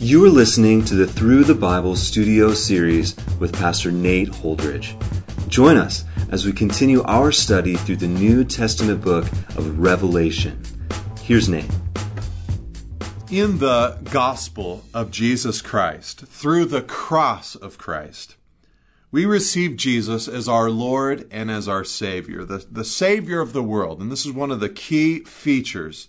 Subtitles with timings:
[0.00, 4.98] You are listening to the Through the Bible studio series with Pastor Nate Holdridge.
[5.48, 9.24] Join us as we continue our study through the New Testament book
[9.56, 10.60] of Revelation.
[11.22, 11.70] Here's Nate.
[13.30, 18.34] In the gospel of Jesus Christ, through the cross of Christ,
[19.12, 23.62] we receive Jesus as our Lord and as our Savior, the, the Savior of the
[23.62, 24.00] world.
[24.00, 26.08] And this is one of the key features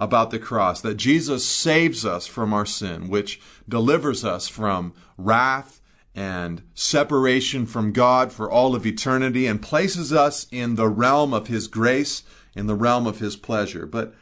[0.00, 3.38] about the cross that Jesus saves us from our sin, which
[3.68, 5.82] delivers us from wrath
[6.14, 11.48] and separation from God for all of eternity and places us in the realm of
[11.48, 12.22] His grace,
[12.56, 13.84] in the realm of His pleasure.
[13.84, 14.14] But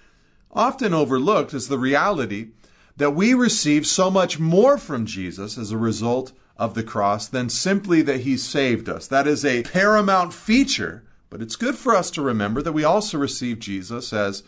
[0.50, 2.48] often overlooked is the reality
[2.96, 7.48] that we receive so much more from Jesus as a result of the cross than
[7.48, 9.06] simply that He saved us.
[9.06, 13.16] That is a paramount feature, but it's good for us to remember that we also
[13.16, 14.42] receive Jesus as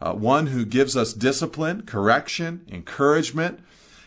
[0.00, 3.60] uh, one who gives us discipline, correction, encouragement,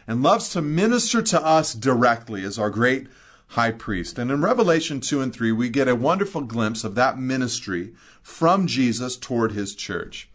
[0.08, 3.08] and loves to minister to us directly as our great
[3.50, 4.17] high priest.
[4.17, 8.67] And in Revelation 2 and 3, we get a wonderful glimpse of that ministry from
[8.67, 10.30] Jesus toward his church.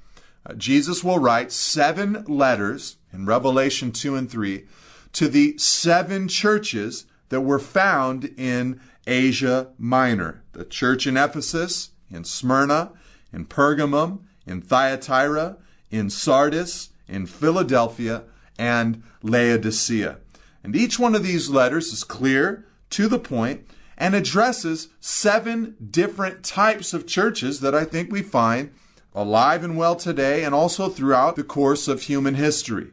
[0.47, 4.65] Uh, Jesus will write seven letters in Revelation 2 and 3
[5.13, 12.25] to the seven churches that were found in Asia Minor the church in Ephesus, in
[12.25, 12.91] Smyrna,
[13.33, 15.57] in Pergamum, in Thyatira,
[15.91, 18.25] in Sardis, in Philadelphia,
[18.59, 20.19] and Laodicea.
[20.65, 26.45] And each one of these letters is clear, to the point, and addresses seven different
[26.45, 28.71] types of churches that I think we find
[29.15, 32.93] alive and well today and also throughout the course of human history.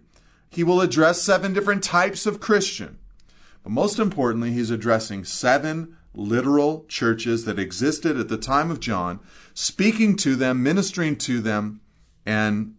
[0.49, 2.97] He will address seven different types of Christian.
[3.63, 9.19] But most importantly, he's addressing seven literal churches that existed at the time of John,
[9.53, 11.81] speaking to them, ministering to them,
[12.25, 12.75] and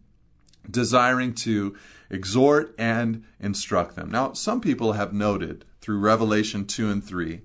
[0.70, 1.76] desiring to
[2.10, 4.10] exhort and instruct them.
[4.10, 7.40] Now, some people have noted through Revelation 2 and 3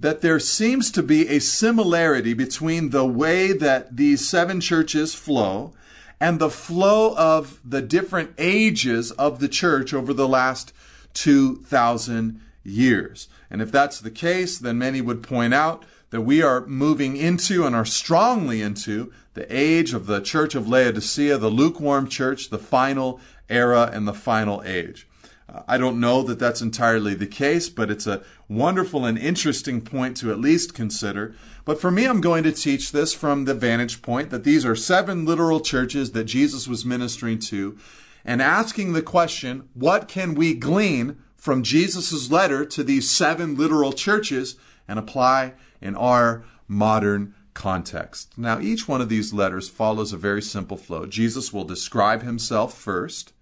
[0.00, 5.72] that there seems to be a similarity between the way that these seven churches flow
[6.20, 10.72] and the flow of the different ages of the church over the last
[11.14, 13.28] 2,000 years.
[13.52, 17.66] And if that's the case, then many would point out that we are moving into
[17.66, 22.58] and are strongly into the age of the church of Laodicea, the lukewarm church, the
[22.58, 23.20] final
[23.50, 25.06] era, and the final age.
[25.52, 29.82] Uh, I don't know that that's entirely the case, but it's a wonderful and interesting
[29.82, 31.34] point to at least consider.
[31.66, 34.74] But for me, I'm going to teach this from the vantage point that these are
[34.74, 37.76] seven literal churches that Jesus was ministering to
[38.24, 43.92] and asking the question, what can we glean from Jesus' letter to these seven literal
[43.92, 44.54] churches
[44.86, 48.38] and apply in our modern context.
[48.38, 51.04] Now, each one of these letters follows a very simple flow.
[51.04, 53.32] Jesus will describe himself first.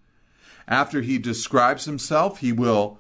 [0.67, 2.99] After he describes himself, he will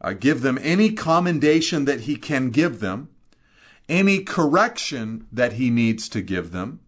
[0.00, 3.10] uh, give them any commendation that he can give them,
[3.88, 6.80] any correction that he needs to give them,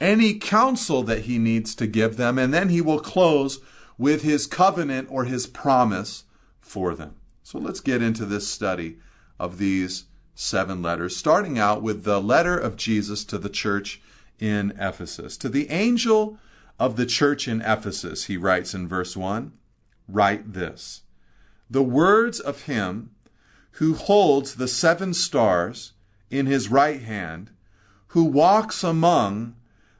[0.00, 3.58] any counsel that he needs to give them, and then he will close
[3.98, 6.22] with his covenant or his promise
[6.70, 7.16] for them.
[7.42, 8.98] So let's get into this study
[9.40, 10.04] of these
[10.36, 14.00] seven letters, starting out with the letter of Jesus to the church
[14.38, 15.36] in Ephesus.
[15.38, 16.38] To the angel
[16.78, 19.52] of the church in Ephesus, he writes in verse 1
[20.08, 21.02] Write this
[21.68, 23.10] The words of him
[23.72, 25.92] who holds the seven stars
[26.30, 27.50] in his right hand,
[28.08, 29.56] who walks among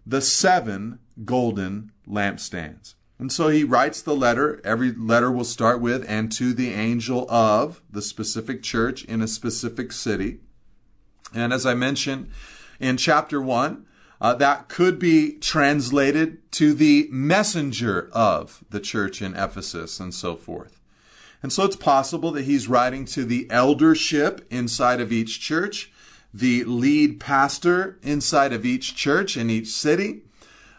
[0.06, 2.94] the seven golden lampstands.
[3.20, 4.62] And so he writes the letter.
[4.64, 9.28] Every letter will start with, and to the angel of the specific church in a
[9.28, 10.41] specific city.
[11.34, 12.31] And as I mentioned
[12.81, 13.84] in chapter 1,
[14.22, 20.34] uh, that could be translated to the messenger of the church in Ephesus and so
[20.34, 20.81] forth.
[21.42, 25.92] And so it's possible that he's writing to the eldership inside of each church,
[26.32, 30.22] the lead pastor inside of each church in each city,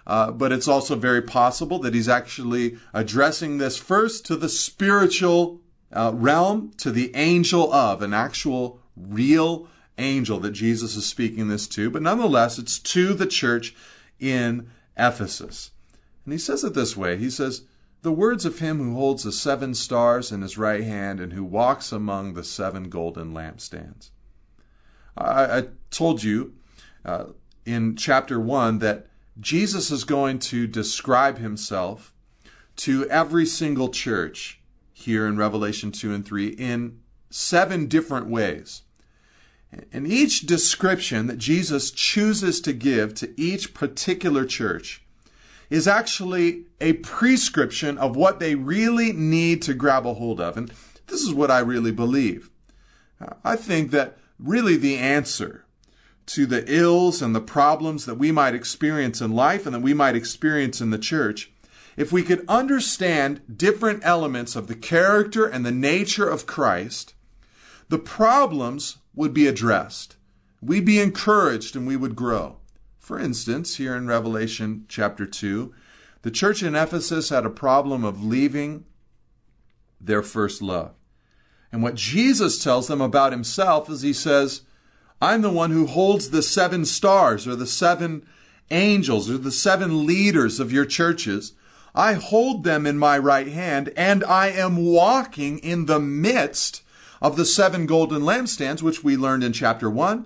[0.07, 5.61] uh, but it's also very possible that he's actually addressing this first to the spiritual
[5.93, 9.67] uh, realm, to the angel of, an actual real
[9.97, 11.89] angel that Jesus is speaking this to.
[11.89, 13.75] But nonetheless, it's to the church
[14.19, 15.71] in Ephesus.
[16.25, 17.63] And he says it this way He says,
[18.01, 21.43] The words of him who holds the seven stars in his right hand and who
[21.43, 24.09] walks among the seven golden lampstands.
[25.17, 26.53] I, I told you
[27.03, 27.25] uh,
[27.65, 29.07] in chapter 1 that
[29.41, 32.13] Jesus is going to describe himself
[32.77, 34.61] to every single church
[34.93, 36.99] here in Revelation 2 and 3 in
[37.29, 38.83] seven different ways.
[39.91, 45.03] And each description that Jesus chooses to give to each particular church
[45.69, 50.57] is actually a prescription of what they really need to grab a hold of.
[50.57, 50.71] And
[51.07, 52.49] this is what I really believe.
[53.43, 55.65] I think that really the answer
[56.27, 59.93] to the ills and the problems that we might experience in life and that we
[59.93, 61.51] might experience in the church,
[61.97, 67.13] if we could understand different elements of the character and the nature of Christ,
[67.89, 70.15] the problems would be addressed.
[70.61, 72.57] We'd be encouraged and we would grow.
[72.99, 75.73] For instance, here in Revelation chapter 2,
[76.21, 78.85] the church in Ephesus had a problem of leaving
[79.99, 80.93] their first love.
[81.71, 84.61] And what Jesus tells them about himself is he says,
[85.21, 88.25] I'm the one who holds the seven stars or the seven
[88.71, 91.53] angels or the seven leaders of your churches.
[91.93, 96.81] I hold them in my right hand and I am walking in the midst
[97.21, 100.25] of the seven golden lampstands, which we learned in chapter one,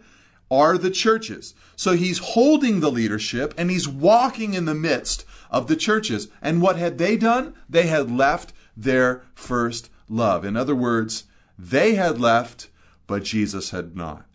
[0.49, 1.55] are the churches.
[1.75, 6.29] So he's holding the leadership and he's walking in the midst of the churches.
[6.41, 7.53] And what had they done?
[7.67, 10.45] They had left their first love.
[10.45, 11.25] In other words,
[11.59, 12.69] they had left,
[13.07, 14.25] but Jesus had not.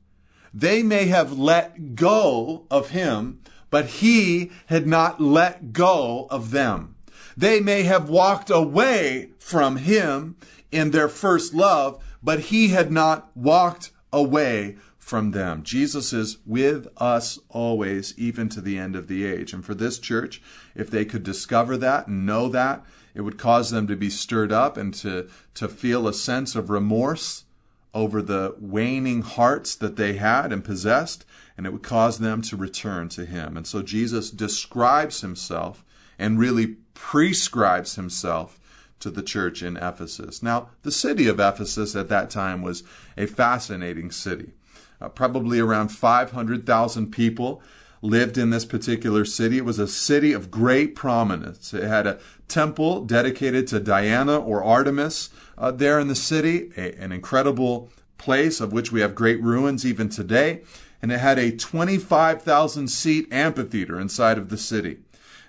[0.53, 6.97] They may have let go of him, but he had not let go of them.
[7.37, 10.37] They may have walked away from him
[10.73, 15.63] in their first love, but he had not walked away from them.
[15.63, 19.53] Jesus is with us always, even to the end of the age.
[19.53, 20.43] And for this church,
[20.75, 24.53] if they could discover that and know that, it would cause them to be stirred
[24.53, 27.45] up and to, to feel a sense of remorse
[27.93, 31.25] over the waning hearts that they had and possessed,
[31.57, 33.57] and it would cause them to return to Him.
[33.57, 35.85] And so Jesus describes Himself
[36.19, 38.61] and really prescribes Himself
[39.01, 40.43] to the church in Ephesus.
[40.43, 42.83] Now, the city of Ephesus at that time was
[43.17, 44.53] a fascinating city.
[45.01, 47.63] Uh, probably around 500,000 people
[48.03, 49.59] lived in this particular city.
[49.59, 51.75] It was a city of great prominence.
[51.75, 52.19] It had a
[52.49, 58.61] temple dedicated to Diana or Artemis uh, there in the city, a, an incredible place
[58.61, 60.63] of which we have great ruins even today.
[61.03, 64.99] And it had a 25,000 seat amphitheater inside of the city.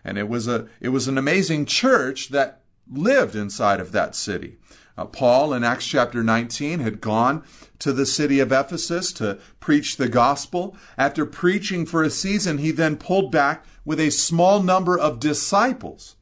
[0.03, 2.61] And it was a, it was an amazing church that
[2.91, 4.57] lived inside of that city.
[4.97, 7.43] Uh, Paul in Acts chapter 19 had gone
[7.79, 10.75] to the city of Ephesus to preach the gospel.
[10.97, 16.15] After preaching for a season, he then pulled back with a small number of disciples.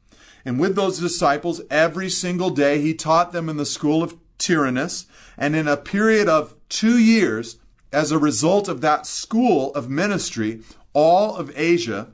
[0.44, 5.06] And with those disciples, every single day, he taught them in the school of Tyrannus.
[5.36, 7.58] And in a period of two years,
[7.92, 10.62] as a result of that school of ministry,
[10.92, 12.08] all of Asia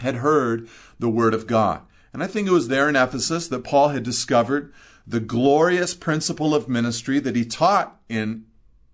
[0.00, 0.68] had heard
[0.98, 1.82] the word of God.
[2.12, 4.72] And I think it was there in Ephesus that Paul had discovered
[5.10, 8.44] the glorious principle of ministry that he taught in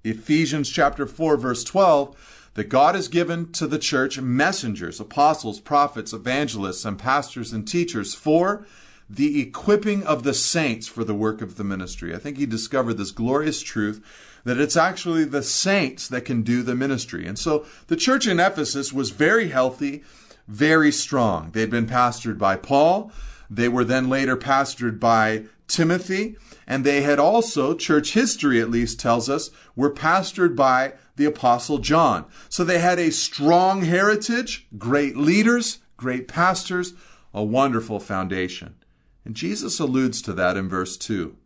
[0.02, 6.14] Ephesians chapter 4 verse 12 that God has given to the church messengers, apostles, prophets,
[6.14, 8.66] evangelists, and pastors and teachers for
[9.10, 12.14] the equipping of the saints for the work of the ministry.
[12.14, 14.02] I think he discovered this glorious truth
[14.44, 17.26] that it's actually the saints that can do the ministry.
[17.26, 20.02] And so the church in Ephesus was very healthy,
[20.48, 21.50] very strong.
[21.50, 23.12] They'd been pastored by Paul.
[23.50, 26.36] They were then later pastored by Timothy,
[26.66, 31.78] and they had also, church history at least tells us, were pastored by the Apostle
[31.78, 32.26] John.
[32.48, 36.94] So they had a strong heritage, great leaders, great pastors,
[37.32, 38.76] a wonderful foundation.
[39.24, 41.36] And Jesus alludes to that in verse 2.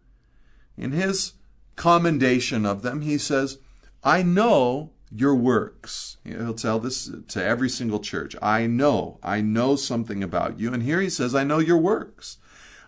[0.76, 1.34] In his
[1.76, 3.58] commendation of them, he says,
[4.04, 6.18] I know your works.
[6.24, 8.36] He'll tell this to every single church.
[8.40, 10.72] I know, I know something about you.
[10.72, 12.38] And here he says, I know your works.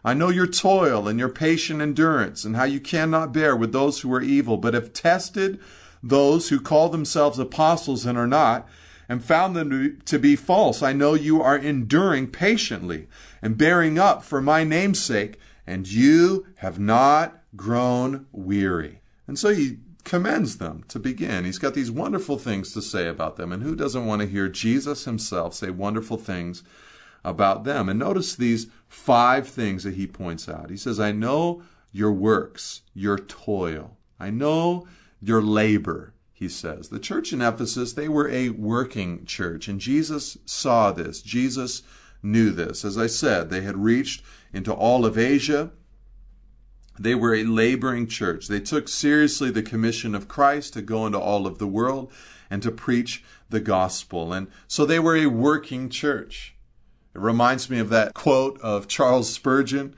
[0.05, 4.01] I know your toil and your patient endurance, and how you cannot bear with those
[4.01, 5.61] who are evil, but have tested
[6.03, 8.69] those who call themselves apostles and are not,
[9.09, 10.83] and found them to be false.
[10.83, 13.09] I know you are enduring patiently
[13.41, 19.03] and bearing up for my name's sake, and you have not grown weary.
[19.29, 21.45] And so he commends them to begin.
[21.45, 23.53] He's got these wonderful things to say about them.
[23.53, 26.65] And who doesn't want to hear Jesus himself say wonderful things
[27.25, 27.89] about them.
[27.89, 30.71] And notice these five things that he points out.
[30.71, 31.63] He says, I know
[31.93, 33.97] your works, your toil.
[34.19, 34.87] I know
[35.21, 36.89] your labor, he says.
[36.89, 41.23] The church in Ephesus, they were a working church, and Jesus saw this.
[41.23, 41.83] Jesus
[42.23, 42.85] knew this.
[42.85, 45.71] As I said, they had reached into all of Asia.
[46.99, 48.49] They were a laboring church.
[48.49, 52.13] They took seriously the commission of Christ to go into all of the world
[52.51, 54.33] and to preach the gospel.
[54.33, 56.55] And so they were a working church.
[57.15, 59.95] It reminds me of that quote of Charles Spurgeon.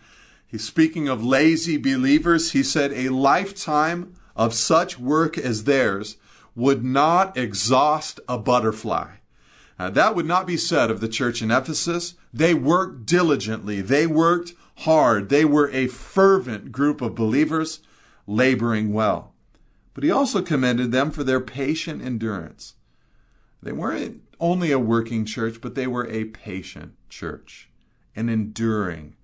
[0.46, 2.52] He's speaking of lazy believers.
[2.52, 6.16] He said, A lifetime of such work as theirs
[6.56, 9.16] would not exhaust a butterfly.
[9.78, 12.14] Uh, that would not be said of the church in Ephesus.
[12.32, 13.80] They worked diligently.
[13.80, 15.28] They worked hard.
[15.28, 17.80] They were a fervent group of believers
[18.26, 19.34] laboring well.
[19.92, 22.74] But he also commended them for their patient endurance.
[23.62, 27.68] They weren't only a working church, but they were a patient church,
[28.16, 29.14] an enduring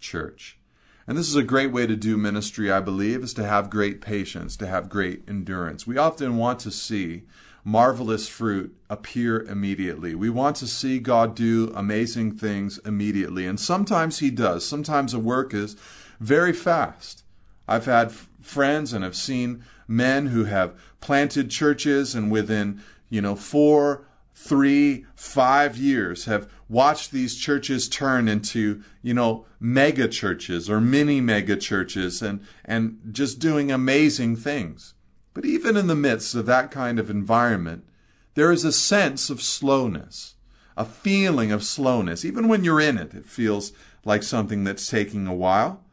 [0.00, 0.58] church.
[1.06, 4.00] And this is a great way to do ministry, I believe, is to have great
[4.00, 5.86] patience, to have great endurance.
[5.86, 7.24] We often want to see
[7.62, 10.14] marvelous fruit appear immediately.
[10.14, 13.46] We want to see God do amazing things immediately.
[13.46, 14.66] And sometimes He does.
[14.66, 15.76] Sometimes the work is
[16.20, 17.24] very fast.
[17.68, 23.36] I've had friends and have seen men who have planted churches and within, you know,
[23.36, 30.80] four, three, five years have watched these churches turn into, you know, mega churches or
[30.80, 34.94] mini mega churches and, and just doing amazing things.
[35.32, 37.84] But even in the midst of that kind of environment,
[38.34, 40.34] there is a sense of slowness,
[40.76, 42.24] a feeling of slowness.
[42.24, 43.72] Even when you're in it, it feels
[44.04, 45.83] like something that's taking a while.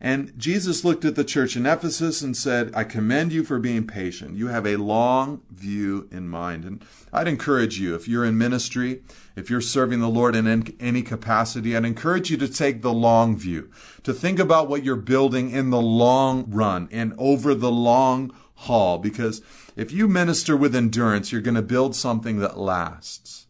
[0.00, 3.84] And Jesus looked at the church in Ephesus and said, I commend you for being
[3.84, 4.36] patient.
[4.36, 6.64] You have a long view in mind.
[6.64, 9.02] And I'd encourage you, if you're in ministry,
[9.34, 13.36] if you're serving the Lord in any capacity, I'd encourage you to take the long
[13.36, 13.70] view,
[14.04, 18.98] to think about what you're building in the long run and over the long haul.
[18.98, 19.42] Because
[19.74, 23.46] if you minister with endurance, you're going to build something that lasts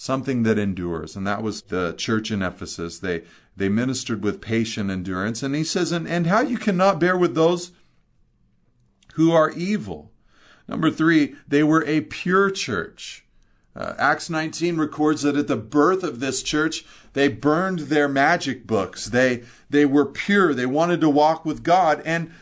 [0.00, 1.14] something that endures.
[1.14, 3.00] And that was the church in Ephesus.
[3.00, 3.22] They
[3.56, 5.42] they ministered with patient endurance.
[5.42, 7.72] And he says, and, and how you cannot bear with those
[9.14, 10.10] who are evil.
[10.68, 13.24] Number three, they were a pure church.
[13.74, 18.66] Uh, Acts 19 records that at the birth of this church, they burned their magic
[18.66, 19.06] books.
[19.06, 20.54] They, they were pure.
[20.54, 22.02] They wanted to walk with God.
[22.04, 22.32] And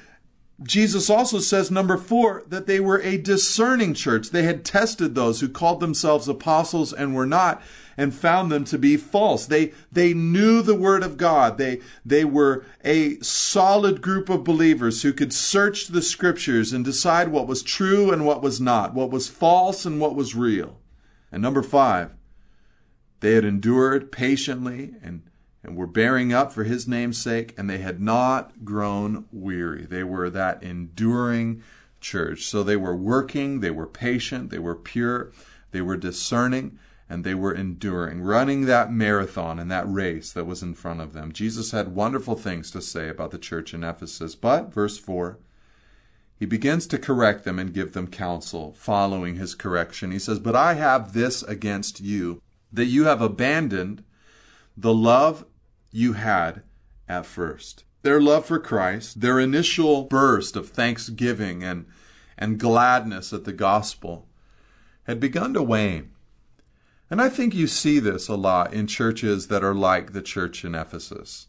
[0.60, 4.30] Jesus also says, number four, that they were a discerning church.
[4.30, 7.62] They had tested those who called themselves apostles and were not
[7.96, 9.46] and found them to be false.
[9.46, 11.58] They, they knew the word of God.
[11.58, 17.28] They, they were a solid group of believers who could search the scriptures and decide
[17.28, 20.80] what was true and what was not, what was false and what was real.
[21.30, 22.10] And number five,
[23.20, 25.22] they had endured patiently and,
[25.68, 29.84] and were bearing up for his name's sake, and they had not grown weary.
[29.84, 31.62] They were that enduring
[32.00, 32.46] church.
[32.46, 35.30] So they were working, they were patient, they were pure,
[35.70, 40.62] they were discerning, and they were enduring, running that marathon and that race that was
[40.62, 41.32] in front of them.
[41.32, 45.38] Jesus had wonderful things to say about the church in Ephesus, but, verse 4,
[46.38, 50.12] he begins to correct them and give them counsel following his correction.
[50.12, 52.40] He says, But I have this against you,
[52.72, 54.02] that you have abandoned
[54.76, 55.44] the love
[55.90, 56.62] you had
[57.08, 57.84] at first.
[58.02, 61.86] Their love for Christ, their initial burst of thanksgiving and,
[62.36, 64.28] and gladness at the gospel,
[65.04, 66.10] had begun to wane.
[67.10, 70.64] And I think you see this a lot in churches that are like the church
[70.64, 71.46] in Ephesus.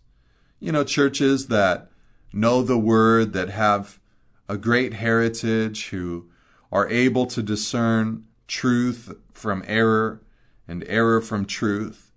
[0.59, 1.89] You know, churches that
[2.31, 3.99] know the word, that have
[4.47, 6.29] a great heritage, who
[6.71, 10.21] are able to discern truth from error
[10.67, 12.08] and error from truth.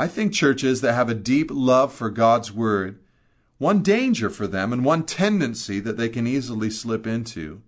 [0.00, 3.00] I think churches that have a deep love for God's word,
[3.58, 7.60] one danger for them and one tendency that they can easily slip into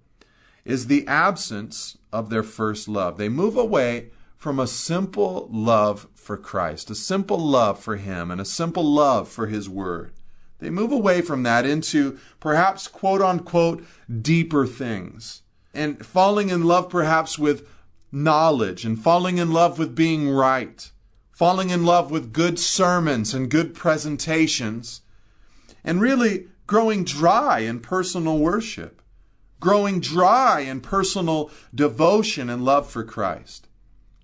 [0.65, 3.19] is the absence of their first love.
[3.19, 8.41] They move away from a simple love for Christ, a simple love for Him, and
[8.41, 10.15] a simple love for His Word.
[10.59, 13.85] They move away from that into perhaps quote unquote
[14.23, 15.43] deeper things
[15.75, 17.69] and falling in love perhaps with
[18.11, 20.91] knowledge and falling in love with being right,
[21.33, 25.01] falling in love with good sermons and good presentations,
[25.83, 29.03] and really growing dry in personal worship,
[29.59, 33.67] growing dry in personal devotion and love for Christ.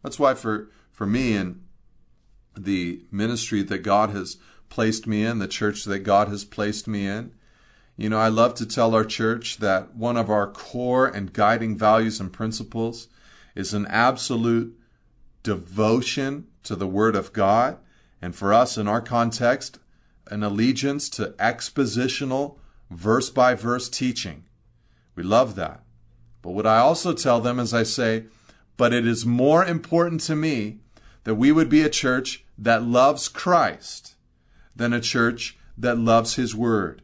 [0.03, 1.65] That's why for, for me and
[2.57, 4.37] the ministry that God has
[4.69, 7.33] placed me in, the church that God has placed me in,
[7.97, 11.77] you know, I love to tell our church that one of our core and guiding
[11.77, 13.09] values and principles
[13.57, 14.79] is an absolute
[15.43, 17.79] devotion to the Word of God.
[18.21, 19.79] And for us, in our context,
[20.27, 22.57] an allegiance to expositional,
[22.91, 24.45] verse by verse teaching.
[25.15, 25.83] We love that.
[26.43, 28.25] But what I also tell them is I say,
[28.77, 30.79] but it is more important to me
[31.25, 34.15] that we would be a church that loves Christ
[34.75, 37.03] than a church that loves His Word.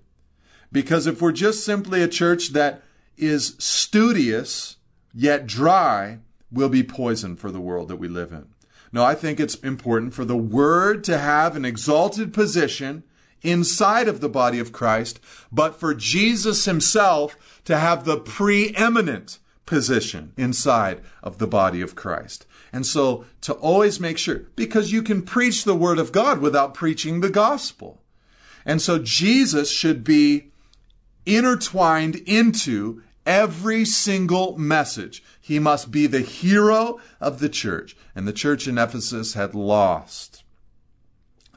[0.72, 2.82] Because if we're just simply a church that
[3.16, 4.76] is studious
[5.12, 6.18] yet dry,
[6.50, 8.53] we'll be poison for the world that we live in.
[8.94, 13.02] No, I think it's important for the Word to have an exalted position
[13.42, 15.18] inside of the body of Christ,
[15.50, 22.46] but for Jesus Himself to have the preeminent position inside of the body of Christ.
[22.72, 26.72] And so to always make sure, because you can preach the word of God without
[26.72, 28.00] preaching the gospel.
[28.64, 30.52] And so Jesus should be
[31.26, 35.20] intertwined into every single message.
[35.46, 37.94] He must be the hero of the church.
[38.16, 40.42] And the church in Ephesus had lost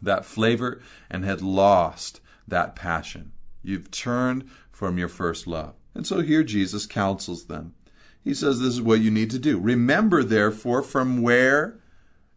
[0.01, 3.32] that flavor and had lost that passion.
[3.63, 5.74] You've turned from your first love.
[5.96, 7.75] And so here Jesus counsels them.
[8.22, 9.58] He says, This is what you need to do.
[9.58, 11.79] Remember, therefore, from where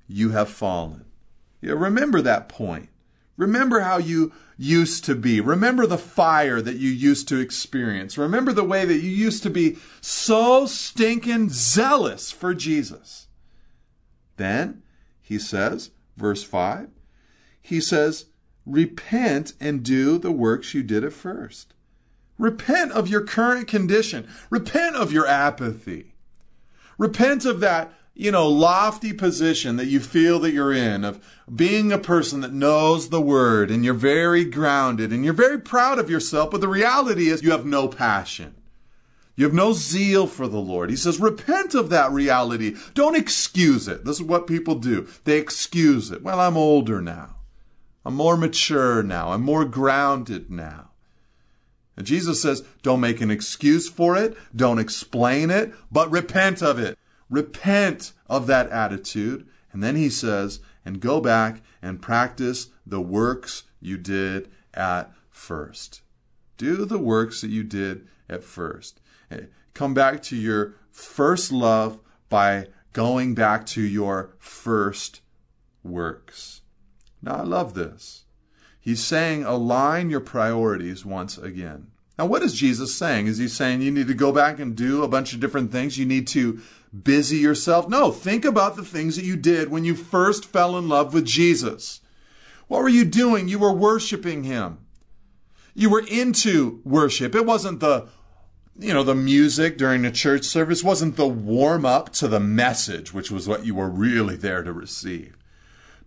[0.07, 1.05] you have fallen.
[1.61, 2.91] Remember that point.
[3.41, 5.41] Remember how you used to be.
[5.41, 8.19] Remember the fire that you used to experience.
[8.19, 13.29] Remember the way that you used to be so stinking zealous for Jesus.
[14.37, 14.83] Then
[15.23, 16.91] he says, verse 5,
[17.63, 18.27] he says,
[18.67, 21.73] Repent and do the works you did at first.
[22.39, 24.29] Repent of your current condition.
[24.51, 26.15] Repent of your apathy.
[26.99, 31.25] Repent of that, you know, lofty position that you feel that you're in, of
[31.55, 35.99] being a person that knows the word and you're very grounded and you're very proud
[35.99, 38.55] of yourself, but the reality is you have no passion.
[39.37, 40.91] You have no zeal for the Lord.
[40.91, 42.77] He says, repent of that reality.
[42.93, 44.05] Don't excuse it.
[44.05, 45.09] This is what people do.
[45.25, 46.23] They excuse it.
[46.23, 47.37] Well, I'm older now.
[48.05, 49.33] I'm more mature now.
[49.33, 50.91] I'm more grounded now.
[51.97, 54.37] And Jesus says, don't make an excuse for it.
[54.55, 56.99] Don't explain it, but repent of it.
[57.31, 59.47] Repent of that attitude.
[59.73, 66.03] And then he says, and go back and practice the works you did at first.
[66.57, 69.01] Do the works that you did at first.
[69.31, 69.43] Eh,
[69.75, 75.21] come back to your first love by going back to your first
[75.83, 76.63] works.
[77.23, 78.25] Now, I love this.
[78.81, 81.89] He's saying align your priorities once again.
[82.19, 83.27] Now, what is Jesus saying?
[83.27, 85.99] Is he saying you need to go back and do a bunch of different things?
[85.99, 86.61] You need to
[86.93, 87.89] busy yourself?
[87.89, 91.25] No, think about the things that you did when you first fell in love with
[91.25, 92.01] Jesus.
[92.69, 93.49] What were you doing?
[93.49, 94.79] You were worshiping him.
[95.75, 97.35] You were into worship.
[97.35, 98.09] It wasn't the
[98.81, 103.13] you know, the music during the church service wasn't the warm up to the message,
[103.13, 105.37] which was what you were really there to receive.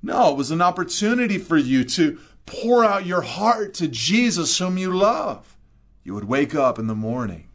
[0.01, 4.77] No, it was an opportunity for you to pour out your heart to Jesus, whom
[4.77, 5.55] you love.
[6.03, 7.47] You would wake up in the morning.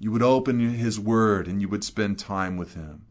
[0.00, 3.04] You would open His Word and you would spend time with Him.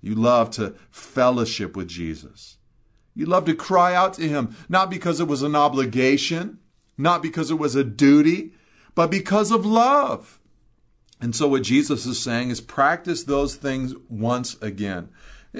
[0.00, 2.56] You love to fellowship with Jesus.
[3.14, 6.58] You love to cry out to Him, not because it was an obligation,
[6.98, 8.54] not because it was a duty,
[8.94, 10.40] but because of love.
[11.20, 15.10] And so, what Jesus is saying is practice those things once again.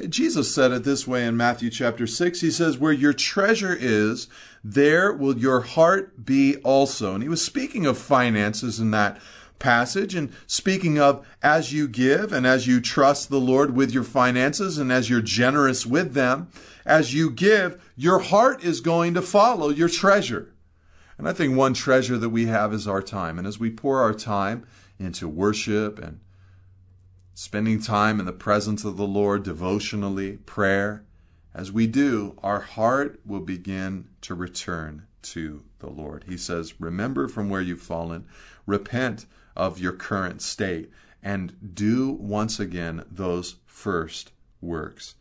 [0.09, 2.41] Jesus said it this way in Matthew chapter 6.
[2.41, 4.27] He says, Where your treasure is,
[4.65, 7.13] there will your heart be also.
[7.13, 9.21] And he was speaking of finances in that
[9.59, 14.03] passage and speaking of as you give and as you trust the Lord with your
[14.03, 16.49] finances and as you're generous with them,
[16.85, 20.53] as you give, your heart is going to follow your treasure.
[21.19, 23.39] And I think one treasure that we have is our time.
[23.39, 24.67] And as we pour our time
[24.99, 26.21] into worship and
[27.35, 31.05] spending time in the presence of the Lord devotionally, prayer,
[31.55, 36.25] as we do, our heart will begin to return to the Lord.
[36.27, 38.27] He says, Remember from where you've fallen,
[38.67, 40.91] repent of your current state,
[41.23, 45.15] and do once again those first works.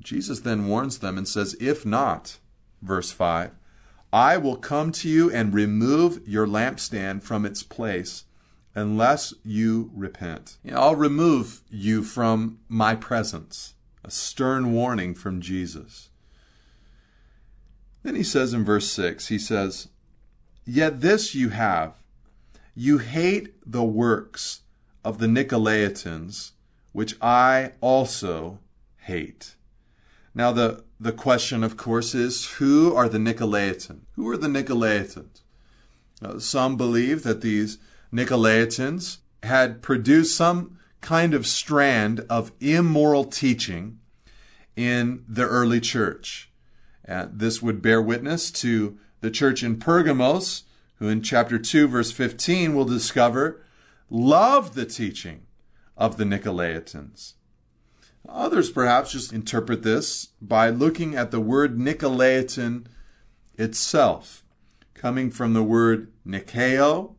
[0.00, 2.38] Jesus then warns them and says, If not,
[2.82, 3.52] verse 5,
[4.12, 8.24] I will come to you and remove your lampstand from its place
[8.74, 10.56] unless you repent.
[10.64, 13.74] You know, I'll remove you from my presence.
[14.02, 16.08] A stern warning from Jesus.
[18.02, 19.88] Then he says in verse 6, he says,
[20.64, 21.99] Yet this you have,
[22.80, 24.62] you hate the works
[25.04, 26.52] of the Nicolaitans,
[26.92, 28.58] which I also
[29.02, 29.54] hate.
[30.34, 34.00] Now, the, the question, of course, is who are the Nicolaitans?
[34.16, 35.42] Who are the Nicolaitans?
[36.22, 37.76] Uh, some believe that these
[38.10, 43.98] Nicolaitans had produced some kind of strand of immoral teaching
[44.74, 46.50] in the early church.
[47.04, 50.62] And this would bear witness to the church in Pergamos,
[51.00, 53.64] who in chapter 2, verse 15, will discover
[54.08, 55.46] loved the teaching
[55.96, 57.32] of the Nicolaitans.
[58.28, 62.86] Others perhaps just interpret this by looking at the word Nicolaitan
[63.56, 64.44] itself,
[64.94, 67.14] coming from the word Nikeo,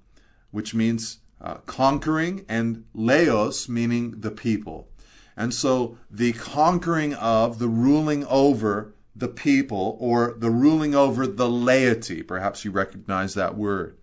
[0.52, 4.89] which means uh, conquering, and Laos, meaning the people.
[5.36, 11.47] And so the conquering of, the ruling over the people, or the ruling over the
[11.47, 13.95] laity, perhaps you recognize that word.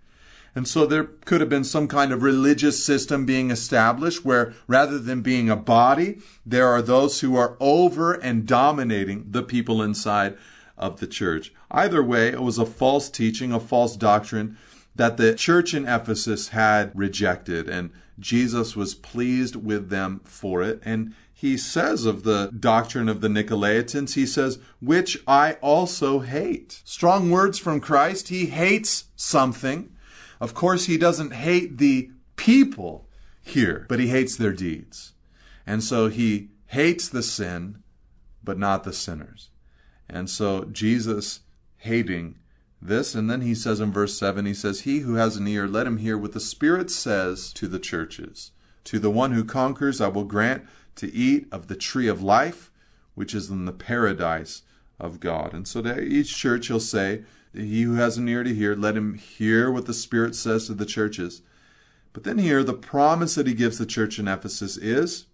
[0.55, 4.99] And so there could have been some kind of religious system being established where rather
[4.99, 10.39] than being a body, there are those who are over and dominating the people inside
[10.77, 11.53] of the church.
[11.71, 14.57] Either way, it was a false teaching, a false doctrine
[14.95, 20.81] that the church in Ephesus had rejected, and Jesus was pleased with them for it.
[20.85, 26.83] And he says of the doctrine of the Nicolaitans, he says, which I also hate.
[26.85, 28.27] Strong words from Christ.
[28.27, 29.95] He hates something.
[30.41, 33.09] Of course, he doesn't hate the people
[33.41, 35.13] here, but he hates their deeds.
[35.65, 37.85] And so he hates the sin,
[38.43, 39.51] but not the sinners.
[40.09, 41.43] And so Jesus
[41.77, 42.41] hating
[42.83, 45.69] this, and then he says in verse 7, he says, He who has an ear,
[45.69, 48.51] let him hear what the Spirit says to the churches.
[48.83, 50.65] To the one who conquers, I will grant
[50.99, 52.71] to eat of the tree of life,
[53.15, 54.63] which is in the paradise
[55.01, 55.53] of God.
[55.55, 58.97] And so to each church he'll say, He who has an ear to hear, let
[58.97, 61.43] him hear what the Spirit says to the churches.
[62.13, 65.27] But then here, the promise that he gives the church in Ephesus is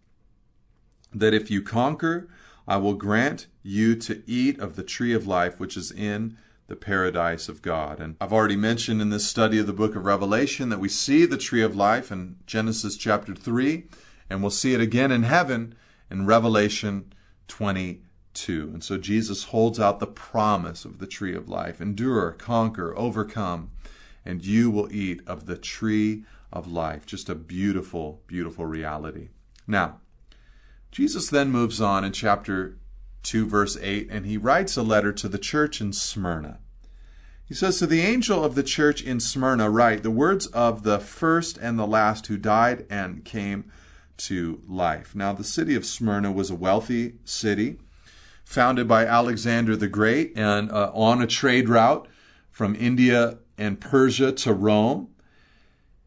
[1.13, 2.29] that if you conquer,
[2.67, 6.77] I will grant you to eat of the tree of life, which is in the
[6.77, 8.01] paradise of God.
[8.01, 11.27] And I've already mentioned in this study of the book of Revelation that we see
[11.27, 13.85] the tree of life in Genesis chapter 3,
[14.29, 15.75] and we'll see it again in heaven
[16.11, 17.13] in Revelation
[17.49, 18.71] 22.
[18.73, 23.71] And so Jesus holds out the promise of the tree of life endure, conquer, overcome,
[24.25, 27.05] and you will eat of the tree of life.
[27.07, 29.29] Just a beautiful, beautiful reality.
[29.67, 30.01] Now,
[30.91, 32.79] Jesus then moves on in chapter
[33.25, 36.61] 2, verse 8, and he writes a letter to the church in Smyrna.
[37.47, 40.99] He says, To the angel of the church in Smyrna, write the words of the
[40.99, 43.71] first and the last who died and came
[44.17, 45.15] to life.
[45.15, 47.79] Now, the city of Smyrna was a wealthy city
[48.45, 52.07] founded by Alexander the Great and uh, on a trade route
[52.51, 55.09] from India and Persia to Rome.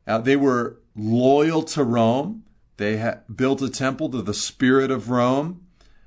[0.06, 2.44] Uh, they were loyal to Rome.
[2.78, 5.66] They had built a temple to the spirit of Rome.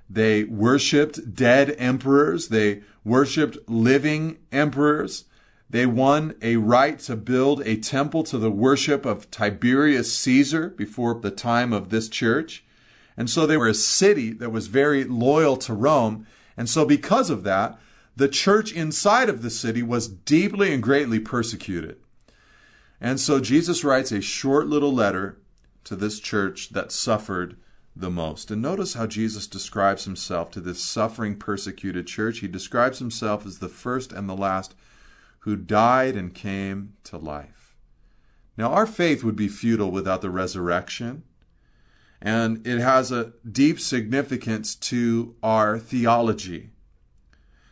[0.08, 2.48] They worshiped dead emperors.
[2.48, 5.24] They worshiped living emperors.
[5.70, 11.14] They won a right to build a temple to the worship of Tiberius Caesar before
[11.14, 12.64] the time of this church.
[13.16, 16.26] And so they were a city that was very loyal to Rome.
[16.56, 17.78] And so because of that,
[18.16, 21.98] the church inside of the city was deeply and greatly persecuted.
[23.00, 25.38] And so Jesus writes a short little letter
[25.84, 27.56] to this church that suffered
[27.94, 28.50] the most.
[28.50, 32.40] And notice how Jesus describes himself to this suffering, persecuted church.
[32.40, 34.74] He describes himself as the first and the last
[35.40, 37.76] who died and came to life.
[38.56, 41.22] Now, our faith would be futile without the resurrection,
[42.20, 46.70] and it has a deep significance to our theology.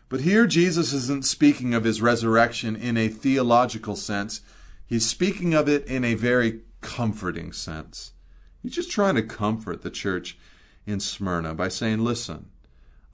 [0.08, 4.40] But here, Jesus isn't speaking of his resurrection in a theological sense,
[4.86, 8.12] he's speaking of it in a very comforting sense.
[8.62, 10.38] He's just trying to comfort the church
[10.86, 12.46] in Smyrna by saying, Listen,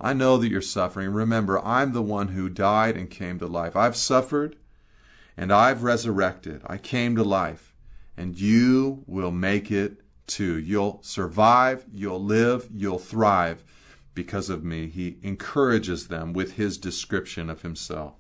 [0.01, 1.11] I know that you're suffering.
[1.11, 3.77] Remember, I'm the one who died and came to life.
[3.77, 4.57] I've suffered
[5.37, 6.63] and I've resurrected.
[6.67, 7.75] I came to life,
[8.17, 10.59] and you will make it too.
[10.59, 13.65] You'll survive, you'll live, you'll thrive
[14.15, 14.89] because of me.
[14.89, 18.15] He encourages them with his description of himself.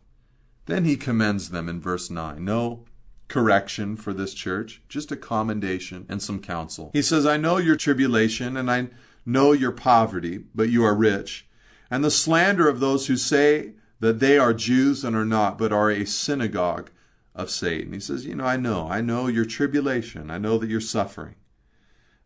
[0.66, 2.44] Then he commends them in verse 9.
[2.44, 2.84] No
[3.28, 6.90] correction for this church, just a commendation and some counsel.
[6.92, 8.88] He says, I know your tribulation and I
[9.24, 11.46] know your poverty, but you are rich,
[11.90, 15.72] and the slander of those who say that they are Jews and are not, but
[15.72, 16.90] are a synagogue
[17.34, 17.92] of Satan.
[17.92, 21.36] He says, You know, I know, I know your tribulation, I know that you're suffering.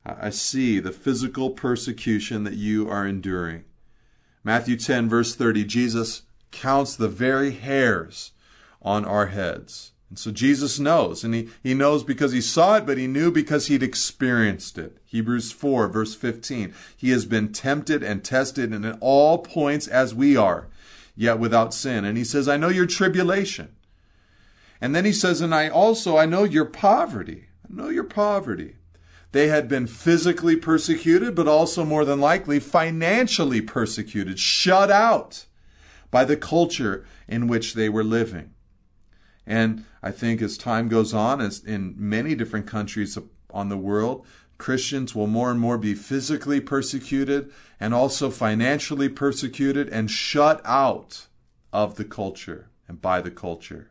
[0.04, 3.64] I see the physical persecution that you are enduring.
[4.42, 8.32] Matthew 10, verse 30, Jesus counts the very hairs
[8.80, 9.92] on our heads.
[10.08, 13.30] And so Jesus knows, and he, he knows because he saw it, but he knew
[13.30, 14.96] because he'd experienced it.
[15.04, 16.72] Hebrews 4, verse 15.
[16.96, 20.68] He has been tempted and tested and in all points as we are,
[21.14, 22.06] yet without sin.
[22.06, 23.74] And he says, I know your tribulation.
[24.80, 27.48] And then he says, and I also, I know your poverty.
[27.68, 28.76] I know your poverty.
[29.32, 35.44] They had been physically persecuted, but also more than likely financially persecuted, shut out
[36.10, 38.54] by the culture in which they were living.
[39.48, 43.16] And I think as time goes on, as in many different countries
[43.50, 44.26] on the world,
[44.58, 51.28] Christians will more and more be physically persecuted and also financially persecuted and shut out
[51.72, 53.90] of the culture and by the culture.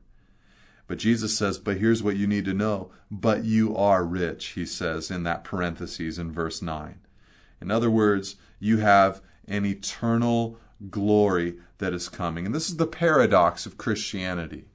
[0.85, 2.91] But Jesus says, but here's what you need to know.
[3.09, 6.99] But you are rich, he says in that parentheses in verse 9.
[7.59, 10.59] In other words, you have an eternal
[10.91, 12.45] glory that is coming.
[12.45, 14.65] And this is the paradox of Christianity.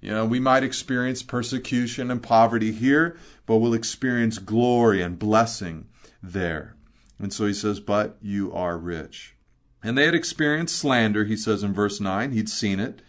[0.00, 5.86] You know, we might experience persecution and poverty here, but we'll experience glory and blessing
[6.22, 6.74] there.
[7.18, 9.34] And so he says, But you are rich.
[9.82, 12.32] And they had experienced slander, he says in verse 9.
[12.32, 13.02] He'd seen it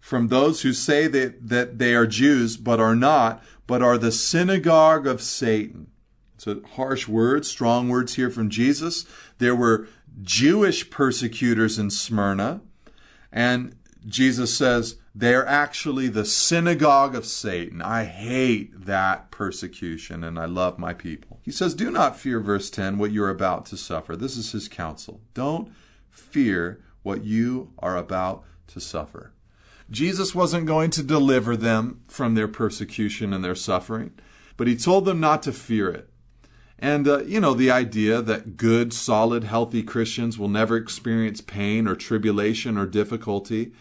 [0.00, 4.12] from those who say that, that they are Jews, but are not, but are the
[4.12, 5.88] synagogue of Satan.
[6.38, 9.04] So harsh words, strong words here from Jesus.
[9.38, 9.88] There were
[10.22, 12.60] Jewish persecutors in Smyrna,
[13.32, 17.80] and Jesus says, they're actually the synagogue of Satan.
[17.80, 21.40] I hate that persecution and I love my people.
[21.42, 24.14] He says, Do not fear, verse 10, what you're about to suffer.
[24.14, 25.22] This is his counsel.
[25.32, 25.72] Don't
[26.10, 29.32] fear what you are about to suffer.
[29.90, 34.12] Jesus wasn't going to deliver them from their persecution and their suffering,
[34.58, 36.10] but he told them not to fear it.
[36.78, 41.88] And, uh, you know, the idea that good, solid, healthy Christians will never experience pain
[41.88, 43.72] or tribulation or difficulty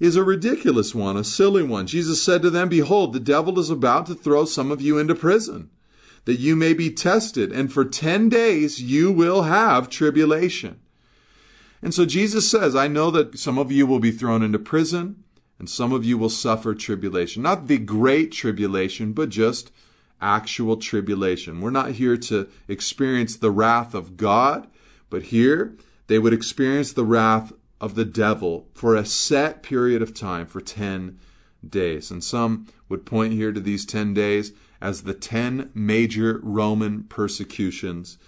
[0.00, 1.86] is a ridiculous one, a silly one.
[1.86, 5.14] Jesus said to them, Behold, the devil is about to throw some of you into
[5.14, 5.70] prison,
[6.24, 10.80] that you may be tested, and for 10 days you will have tribulation.
[11.82, 15.24] And so Jesus says, I know that some of you will be thrown into prison,
[15.58, 17.42] and some of you will suffer tribulation.
[17.42, 19.72] Not the great tribulation, but just
[20.20, 21.60] actual tribulation.
[21.60, 24.68] We're not here to experience the wrath of God,
[25.10, 30.14] but here they would experience the wrath of the devil for a set period of
[30.14, 31.18] time, for 10
[31.66, 32.10] days.
[32.10, 38.18] And some would point here to these 10 days as the 10 major Roman persecutions.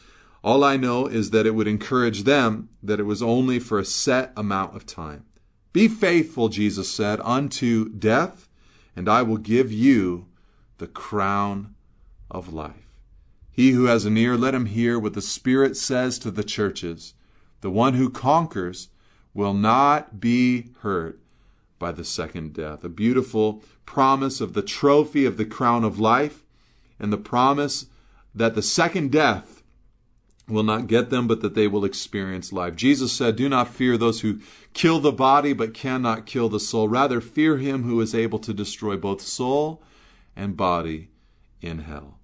[0.43, 3.85] All I know is that it would encourage them that it was only for a
[3.85, 5.25] set amount of time.
[5.73, 8.49] Be faithful, Jesus said, unto death,
[8.97, 10.27] and I will give you
[10.79, 11.75] the crown
[12.31, 12.91] of life.
[13.53, 17.15] He who has an ear, let him hear what the Spirit says to the churches.
[17.61, 18.89] The one who conquers
[19.35, 21.21] will not be hurt
[21.79, 22.85] by the second death.
[22.85, 26.45] A beautiful promise of the trophy of the crown of life
[26.99, 27.87] and the promise
[28.35, 29.63] that the second death
[30.51, 32.77] will not get them, but that they will experience life.
[32.77, 34.41] Jesus said, Do not fear those who
[34.75, 36.89] kill the body but cannot kill the soul.
[36.89, 39.83] Rather, fear him who is able to destroy both soul
[40.37, 41.09] and body
[41.61, 42.19] in hell.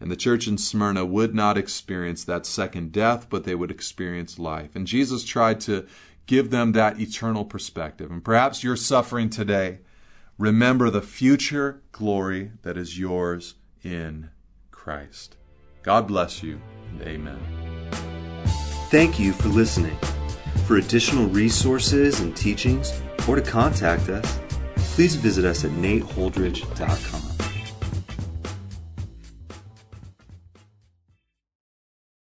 [0.00, 4.38] And the church in Smyrna would not experience that second death, but they would experience
[4.38, 4.74] life.
[4.74, 5.86] And Jesus tried to
[6.26, 8.10] give them that eternal perspective.
[8.10, 9.80] And perhaps you're suffering today.
[10.38, 14.30] Remember the future glory that is yours in
[14.70, 15.36] Christ.
[15.82, 17.38] God bless you, and amen.
[18.90, 19.96] Thank you for listening.
[20.66, 22.92] For additional resources and teachings,
[23.28, 24.40] or to contact us,
[24.76, 27.31] please visit us at nateholdridge.com.